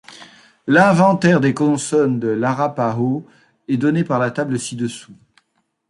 L'inventaire 0.65 1.39
des 1.39 1.53
consonnes 1.53 2.19
de 2.19 2.29
l'arapaho 2.29 3.23
est 3.67 3.77
donné 3.77 4.03
par 4.03 4.17
la 4.17 4.31
table 4.31 4.57
ci-dessous. 4.57 5.13